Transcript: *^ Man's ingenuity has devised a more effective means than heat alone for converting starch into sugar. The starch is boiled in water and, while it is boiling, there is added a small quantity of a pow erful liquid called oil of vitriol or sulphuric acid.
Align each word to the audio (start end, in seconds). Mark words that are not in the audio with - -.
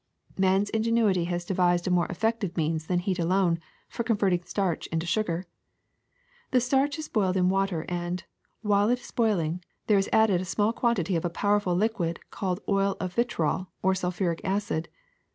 *^ 0.35 0.39
Man's 0.39 0.71
ingenuity 0.71 1.25
has 1.25 1.45
devised 1.45 1.85
a 1.85 1.91
more 1.91 2.07
effective 2.07 2.57
means 2.57 2.87
than 2.87 2.97
heat 2.97 3.19
alone 3.19 3.59
for 3.87 4.03
converting 4.03 4.41
starch 4.41 4.87
into 4.87 5.05
sugar. 5.05 5.45
The 6.49 6.59
starch 6.59 6.97
is 6.97 7.07
boiled 7.07 7.37
in 7.37 7.49
water 7.49 7.85
and, 7.87 8.23
while 8.63 8.89
it 8.89 8.99
is 8.99 9.11
boiling, 9.11 9.63
there 9.85 9.99
is 9.99 10.09
added 10.11 10.41
a 10.41 10.43
small 10.45 10.73
quantity 10.73 11.15
of 11.15 11.23
a 11.23 11.29
pow 11.29 11.59
erful 11.59 11.77
liquid 11.77 12.19
called 12.31 12.61
oil 12.67 12.97
of 12.99 13.13
vitriol 13.13 13.67
or 13.83 13.93
sulphuric 13.93 14.41
acid. 14.43 14.89